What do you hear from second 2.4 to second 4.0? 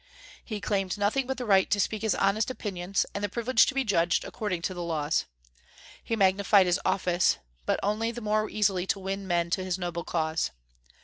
opinions, and the privilege to be